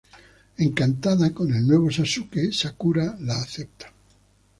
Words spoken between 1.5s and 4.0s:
el nuevo Sasuke, Sakura la acepta.